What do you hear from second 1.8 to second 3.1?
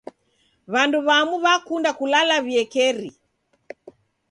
kulala w'iekeri.